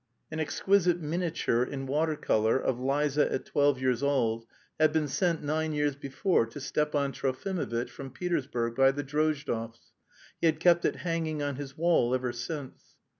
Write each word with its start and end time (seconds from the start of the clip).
An 0.31 0.39
exquisite 0.39 0.99
miniature 0.99 1.61
in 1.63 1.85
water 1.85 2.15
colour 2.15 2.57
of 2.57 2.79
Liza 2.79 3.31
at 3.31 3.45
twelve 3.45 3.79
years 3.79 4.01
old 4.01 4.47
had 4.79 4.91
been 4.91 5.07
sent 5.07 5.43
nine 5.43 5.73
years 5.73 5.95
before 5.95 6.47
to 6.47 6.59
Stepan 6.59 7.11
Trofimovitch 7.11 7.91
from 7.91 8.09
Petersburg 8.09 8.73
by 8.75 8.89
the 8.91 9.03
Drozdovs. 9.03 9.91
He 10.39 10.47
had 10.47 10.59
kept 10.59 10.85
it 10.85 10.95
hanging 11.05 11.43
on 11.43 11.57
his 11.57 11.77
wall 11.77 12.15
ever 12.15 12.33
since. 12.33 12.95